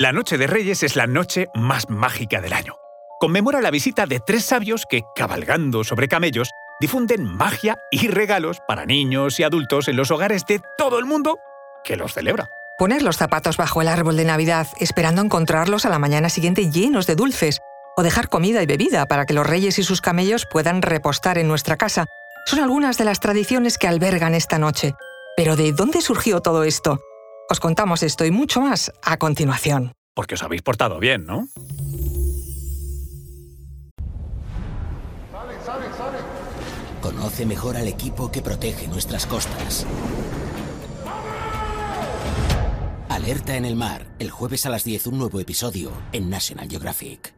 [0.00, 2.76] La Noche de Reyes es la noche más mágica del año.
[3.18, 8.86] Conmemora la visita de tres sabios que, cabalgando sobre camellos, difunden magia y regalos para
[8.86, 11.40] niños y adultos en los hogares de todo el mundo
[11.82, 12.48] que los celebra.
[12.78, 17.08] Poner los zapatos bajo el árbol de Navidad esperando encontrarlos a la mañana siguiente llenos
[17.08, 17.58] de dulces
[17.96, 21.48] o dejar comida y bebida para que los reyes y sus camellos puedan repostar en
[21.48, 22.06] nuestra casa
[22.46, 24.94] son algunas de las tradiciones que albergan esta noche.
[25.36, 27.00] Pero ¿de dónde surgió todo esto?
[27.50, 29.92] Os contamos esto y mucho más a continuación.
[30.14, 31.48] Porque os habéis portado bien, ¿no?
[37.00, 39.86] Conoce mejor al equipo que protege nuestras costas.
[43.08, 47.34] Alerta en el mar, el jueves a las 10 un nuevo episodio en National Geographic.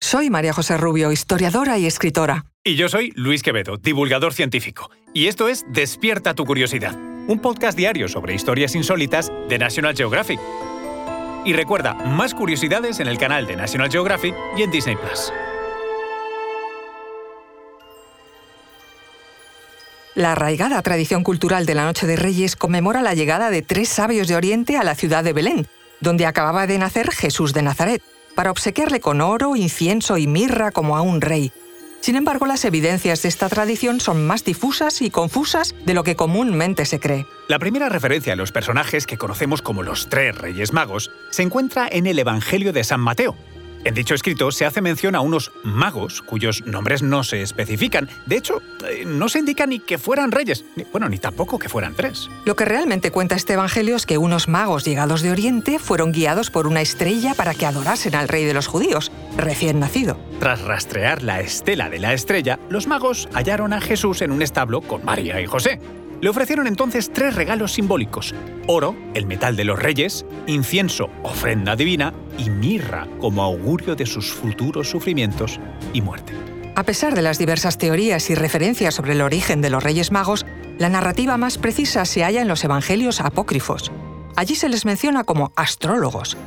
[0.00, 2.46] Soy María José Rubio, historiadora y escritora.
[2.64, 4.90] Y yo soy Luis Quevedo, divulgador científico.
[5.12, 10.40] Y esto es Despierta tu curiosidad un podcast diario sobre historias insólitas de National Geographic.
[11.44, 15.32] Y recuerda, más curiosidades en el canal de National Geographic y en Disney Plus.
[20.14, 24.28] La arraigada tradición cultural de la Noche de Reyes conmemora la llegada de tres sabios
[24.28, 25.66] de Oriente a la ciudad de Belén,
[26.00, 28.02] donde acababa de nacer Jesús de Nazaret,
[28.34, 31.52] para obsequiarle con oro, incienso y mirra como a un rey,
[32.00, 36.16] sin embargo, las evidencias de esta tradición son más difusas y confusas de lo que
[36.16, 37.26] comúnmente se cree.
[37.48, 41.88] La primera referencia a los personajes que conocemos como los tres Reyes Magos se encuentra
[41.90, 43.36] en el Evangelio de San Mateo,
[43.84, 48.08] en dicho escrito se hace mención a unos magos cuyos nombres no se especifican.
[48.26, 51.68] De hecho, eh, no se indica ni que fueran reyes, ni, bueno, ni tampoco que
[51.68, 52.28] fueran tres.
[52.44, 56.50] Lo que realmente cuenta este evangelio es que unos magos llegados de Oriente fueron guiados
[56.50, 60.18] por una estrella para que adorasen al rey de los judíos, recién nacido.
[60.38, 64.80] Tras rastrear la estela de la estrella, los magos hallaron a Jesús en un establo
[64.82, 65.80] con María y José.
[66.20, 68.34] Le ofrecieron entonces tres regalos simbólicos,
[68.66, 74.32] oro, el metal de los reyes, incienso, ofrenda divina, y mirra como augurio de sus
[74.32, 75.60] futuros sufrimientos
[75.92, 76.32] y muerte.
[76.74, 80.46] A pesar de las diversas teorías y referencias sobre el origen de los Reyes Magos,
[80.78, 83.92] la narrativa más precisa se halla en los Evangelios apócrifos.
[84.36, 86.38] Allí se les menciona como astrólogos.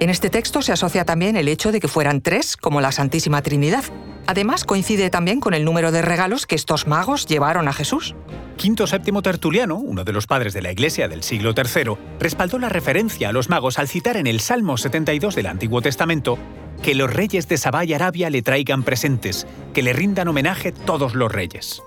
[0.00, 3.42] En este texto se asocia también el hecho de que fueran tres, como la Santísima
[3.42, 3.84] Trinidad.
[4.28, 8.14] Además, coincide también con el número de regalos que estos magos llevaron a Jesús.
[8.58, 12.68] Quinto VII Tertuliano, uno de los padres de la Iglesia del siglo III, respaldó la
[12.68, 16.36] referencia a los magos al citar en el Salmo 72 del Antiguo Testamento
[16.82, 21.14] que los reyes de Sabá y Arabia le traigan presentes, que le rindan homenaje todos
[21.14, 21.82] los reyes.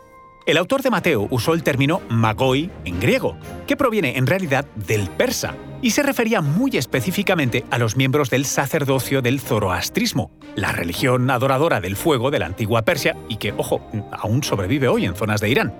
[0.47, 3.37] El autor de Mateo usó el término magoi en griego,
[3.67, 8.45] que proviene en realidad del persa, y se refería muy específicamente a los miembros del
[8.45, 13.81] sacerdocio del zoroastrismo, la religión adoradora del fuego de la antigua Persia y que, ojo,
[14.11, 15.73] aún sobrevive hoy en zonas de Irán.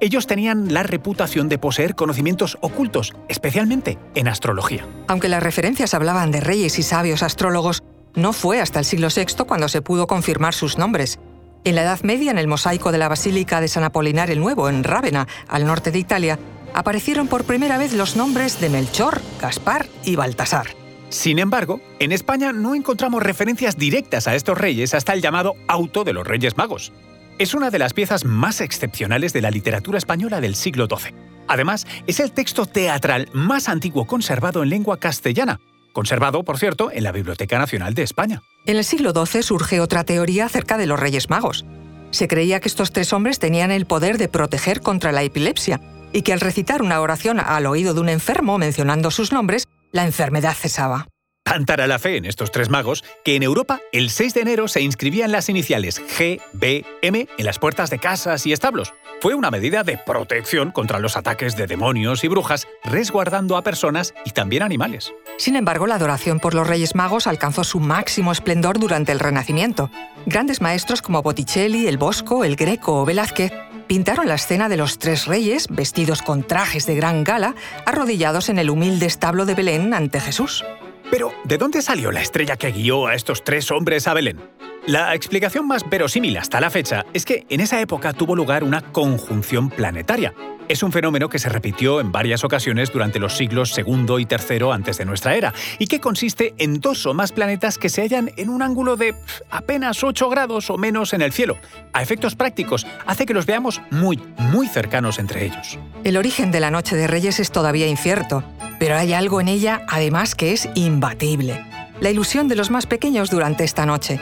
[0.00, 4.86] Ellos tenían la reputación de poseer conocimientos ocultos, especialmente en astrología.
[5.06, 7.82] Aunque las referencias hablaban de reyes y sabios astrólogos,
[8.14, 11.18] no fue hasta el siglo VI cuando se pudo confirmar sus nombres.
[11.64, 14.68] En la Edad Media, en el mosaico de la Basílica de San Apolinar el Nuevo,
[14.68, 16.38] en Rávena, al norte de Italia,
[16.74, 20.66] aparecieron por primera vez los nombres de Melchor, Gaspar y Baltasar.
[21.08, 26.02] Sin embargo, en España no encontramos referencias directas a estos reyes hasta el llamado Auto
[26.02, 26.92] de los Reyes Magos.
[27.38, 31.14] Es una de las piezas más excepcionales de la literatura española del siglo XII.
[31.46, 35.60] Además, es el texto teatral más antiguo conservado en lengua castellana,
[35.92, 38.42] conservado, por cierto, en la Biblioteca Nacional de España.
[38.66, 41.64] En el siglo XII surge otra teoría acerca de los Reyes Magos.
[42.10, 45.80] Se creía que estos tres hombres tenían el poder de proteger contra la epilepsia
[46.14, 50.06] y que al recitar una oración al oído de un enfermo mencionando sus nombres, la
[50.06, 51.08] enfermedad cesaba.
[51.42, 54.80] Tanta la fe en estos tres magos que en Europa el 6 de enero se
[54.80, 58.94] inscribían las iniciales G, B, M en las puertas de casas y establos.
[59.20, 64.14] Fue una medida de protección contra los ataques de demonios y brujas, resguardando a personas
[64.24, 65.12] y también animales.
[65.36, 69.90] Sin embargo, la adoración por los Reyes Magos alcanzó su máximo esplendor durante el Renacimiento.
[70.26, 73.52] Grandes maestros como Botticelli, el Bosco, el Greco o Velázquez
[73.86, 77.54] pintaron la escena de los tres reyes, vestidos con trajes de gran gala,
[77.86, 80.64] arrodillados en el humilde establo de Belén ante Jesús.
[81.10, 84.40] Pero, ¿de dónde salió la estrella que guió a estos tres hombres a Belén?
[84.86, 88.80] La explicación más verosímil hasta la fecha es que en esa época tuvo lugar una
[88.80, 90.34] conjunción planetaria.
[90.66, 94.72] Es un fenómeno que se repitió en varias ocasiones durante los siglos segundo y tercero
[94.72, 98.30] antes de nuestra era, y que consiste en dos o más planetas que se hallan
[98.36, 99.14] en un ángulo de
[99.50, 101.58] apenas 8 grados o menos en el cielo.
[101.92, 105.78] A efectos prácticos, hace que los veamos muy, muy cercanos entre ellos.
[106.02, 108.42] El origen de la Noche de Reyes es todavía incierto,
[108.78, 111.62] pero hay algo en ella, además, que es imbatible.
[112.00, 114.18] La ilusión de los más pequeños durante esta noche.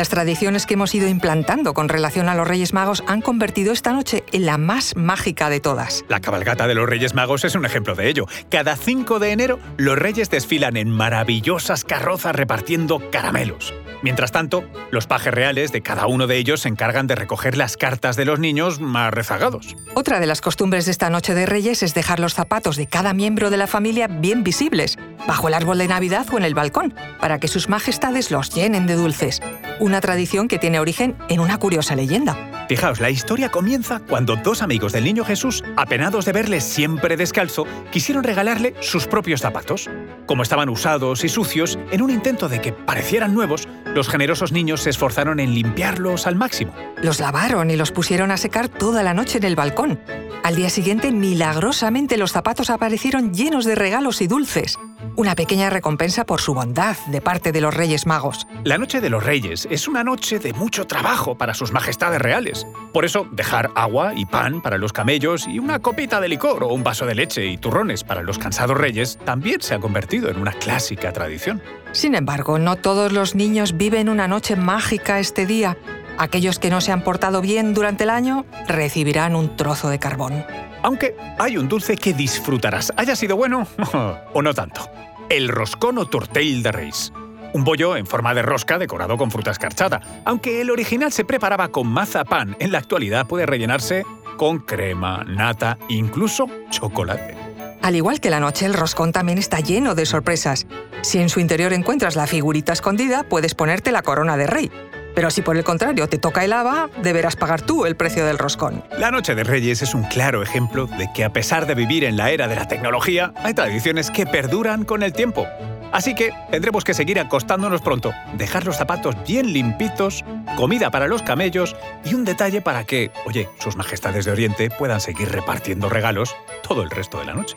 [0.00, 3.92] Las tradiciones que hemos ido implantando con relación a los Reyes Magos han convertido esta
[3.92, 6.06] noche en la más mágica de todas.
[6.08, 8.24] La cabalgata de los Reyes Magos es un ejemplo de ello.
[8.50, 13.74] Cada 5 de enero, los reyes desfilan en maravillosas carrozas repartiendo caramelos.
[14.02, 17.76] Mientras tanto, los pajes reales de cada uno de ellos se encargan de recoger las
[17.76, 19.76] cartas de los niños más rezagados.
[19.92, 23.12] Otra de las costumbres de esta noche de Reyes es dejar los zapatos de cada
[23.12, 24.96] miembro de la familia bien visibles,
[25.28, 28.86] bajo el árbol de Navidad o en el balcón, para que sus majestades los llenen
[28.86, 29.42] de dulces.
[29.80, 32.66] Una tradición que tiene origen en una curiosa leyenda.
[32.68, 37.66] Fijaos, la historia comienza cuando dos amigos del niño Jesús, apenados de verle siempre descalzo,
[37.90, 39.88] quisieron regalarle sus propios zapatos.
[40.26, 44.82] Como estaban usados y sucios, en un intento de que parecieran nuevos, los generosos niños
[44.82, 46.74] se esforzaron en limpiarlos al máximo.
[47.02, 49.98] Los lavaron y los pusieron a secar toda la noche en el balcón.
[50.42, 54.78] Al día siguiente, milagrosamente, los zapatos aparecieron llenos de regalos y dulces.
[55.16, 58.46] Una pequeña recompensa por su bondad de parte de los Reyes Magos.
[58.64, 62.66] La Noche de los Reyes es una noche de mucho trabajo para sus majestades reales.
[62.92, 66.68] Por eso, dejar agua y pan para los camellos y una copita de licor o
[66.68, 70.38] un vaso de leche y turrones para los cansados reyes también se ha convertido en
[70.38, 71.62] una clásica tradición.
[71.92, 75.76] Sin embargo, no todos los niños viven una noche mágica este día.
[76.18, 80.44] Aquellos que no se han portado bien durante el año recibirán un trozo de carbón.
[80.82, 83.66] Aunque hay un dulce que disfrutarás, haya sido bueno
[84.32, 84.88] o no tanto.
[85.28, 87.12] El roscón o tortell de reis.
[87.52, 90.00] Un bollo en forma de rosca decorado con fruta escarchada.
[90.24, 94.04] Aunque el original se preparaba con mazapán, en la actualidad puede rellenarse
[94.36, 97.36] con crema, nata, incluso chocolate.
[97.82, 100.66] Al igual que la noche, el roscón también está lleno de sorpresas.
[101.02, 104.70] Si en su interior encuentras la figurita escondida, puedes ponerte la corona de rey.
[105.14, 108.38] Pero si por el contrario te toca el haba, deberás pagar tú el precio del
[108.38, 108.84] roscón.
[108.98, 112.16] La Noche de Reyes es un claro ejemplo de que a pesar de vivir en
[112.16, 115.46] la era de la tecnología, hay tradiciones que perduran con el tiempo.
[115.92, 120.24] Así que tendremos que seguir acostándonos pronto, dejar los zapatos bien limpitos,
[120.56, 121.74] comida para los camellos
[122.04, 126.82] y un detalle para que, oye, sus majestades de Oriente puedan seguir repartiendo regalos todo
[126.82, 127.56] el resto de la noche.